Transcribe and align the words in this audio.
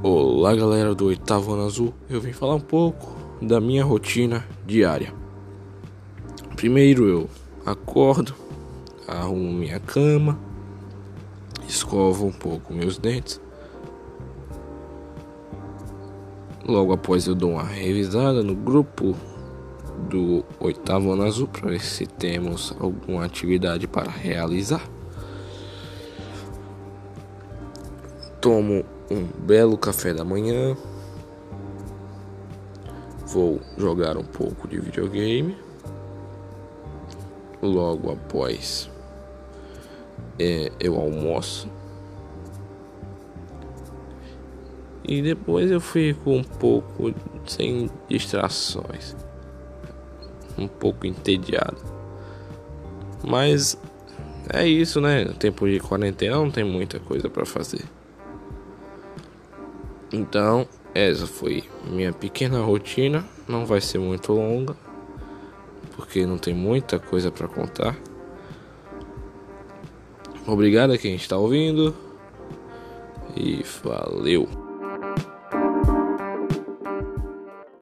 Olá 0.00 0.54
galera 0.54 0.94
do 0.94 1.06
Oitavo 1.06 1.54
Ano 1.54 1.66
Azul, 1.66 1.92
eu 2.08 2.20
vim 2.20 2.32
falar 2.32 2.54
um 2.54 2.60
pouco 2.60 3.16
da 3.42 3.60
minha 3.60 3.84
rotina 3.84 4.46
diária. 4.64 5.12
Primeiro 6.54 7.08
eu 7.08 7.28
acordo, 7.66 8.32
arrumo 9.08 9.52
minha 9.52 9.80
cama, 9.80 10.38
escovo 11.66 12.26
um 12.26 12.32
pouco 12.32 12.72
meus 12.72 12.96
dentes. 12.96 13.40
Logo 16.64 16.92
após 16.92 17.26
eu 17.26 17.34
dou 17.34 17.50
uma 17.54 17.64
revisada 17.64 18.40
no 18.40 18.54
grupo 18.54 19.16
do 20.08 20.44
Oitavo 20.60 21.10
Ano 21.10 21.24
Azul 21.24 21.48
para 21.48 21.70
ver 21.70 21.80
se 21.80 22.06
temos 22.06 22.72
alguma 22.78 23.24
atividade 23.24 23.88
para 23.88 24.08
realizar. 24.08 24.88
Tomo 28.40 28.84
um 29.10 29.24
belo 29.24 29.76
café 29.76 30.12
da 30.12 30.24
manhã. 30.24 30.76
Vou 33.26 33.60
jogar 33.76 34.16
um 34.16 34.24
pouco 34.24 34.66
de 34.66 34.78
videogame. 34.80 35.56
Logo 37.60 38.12
após 38.12 38.88
é, 40.38 40.70
eu 40.78 40.96
almoço. 40.96 41.68
E 45.04 45.22
depois 45.22 45.70
eu 45.70 45.80
fico 45.80 46.30
um 46.30 46.44
pouco 46.44 47.14
sem 47.46 47.90
distrações. 48.08 49.16
Um 50.56 50.68
pouco 50.68 51.06
entediado. 51.06 51.78
Mas 53.26 53.78
é 54.52 54.66
isso, 54.66 55.00
né? 55.00 55.24
No 55.24 55.34
tempo 55.34 55.66
de 55.68 55.80
quarentena 55.80 56.36
não 56.36 56.50
tem 56.50 56.64
muita 56.64 57.00
coisa 57.00 57.28
para 57.28 57.46
fazer. 57.46 57.84
Então, 60.12 60.66
essa 60.94 61.26
foi 61.26 61.64
minha 61.84 62.12
pequena 62.12 62.60
rotina. 62.60 63.24
Não 63.46 63.66
vai 63.66 63.80
ser 63.80 63.98
muito 63.98 64.32
longa, 64.32 64.76
porque 65.96 66.26
não 66.26 66.38
tem 66.38 66.54
muita 66.54 66.98
coisa 66.98 67.30
para 67.30 67.48
contar. 67.48 67.96
Obrigado 70.46 70.92
a 70.92 70.98
quem 70.98 71.14
está 71.14 71.36
ouvindo 71.36 71.94
e 73.36 73.62
valeu. 73.82 74.67